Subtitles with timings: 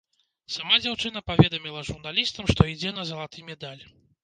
[0.53, 3.81] Сама дзяўчына паведаміла журналістам, што ідзе на залаты медаль.